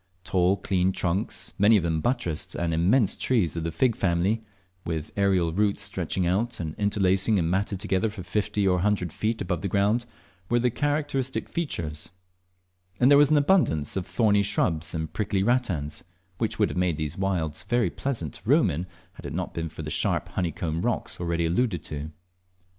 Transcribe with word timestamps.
Tall 0.23 0.57
clean 0.57 0.91
trunks, 0.91 1.53
many 1.59 1.77
of 1.77 1.83
them 1.83 2.01
buttressed, 2.01 2.55
and 2.55 2.73
immense 2.73 3.15
trees 3.15 3.55
of 3.55 3.63
the 3.63 3.71
fig 3.71 3.95
family, 3.95 4.43
with 4.83 5.11
aerial 5.15 5.51
roots 5.51 5.83
stretching 5.83 6.25
out 6.25 6.59
and 6.59 6.73
interlacing 6.79 7.37
and 7.37 7.51
matted 7.51 7.79
together 7.79 8.09
for 8.09 8.23
fifty 8.23 8.67
or 8.67 8.79
a 8.79 8.81
hundred 8.81 9.13
feet 9.13 9.41
above 9.43 9.61
the 9.61 9.67
ground, 9.67 10.07
were 10.49 10.57
the 10.57 10.71
characteristic 10.71 11.47
features; 11.47 12.09
and 12.99 13.11
there 13.11 13.17
was 13.19 13.29
an 13.29 13.37
absence 13.37 13.95
of 13.95 14.07
thorny 14.07 14.41
shrubs 14.41 14.95
and 14.95 15.13
prickly 15.13 15.43
rattans, 15.43 16.03
which 16.39 16.57
would 16.57 16.69
have 16.71 16.77
made 16.79 16.97
these 16.97 17.15
wilds 17.15 17.61
very 17.61 17.91
pleasant 17.91 18.33
to 18.33 18.41
roam 18.49 18.71
in, 18.71 18.87
had 19.13 19.27
it 19.27 19.33
not 19.33 19.53
been 19.53 19.69
for 19.69 19.83
the 19.83 19.91
sharp 19.91 20.29
honeycombed 20.29 20.83
rocks 20.83 21.19
already 21.19 21.45
alluded 21.45 21.83
to. 21.83 22.09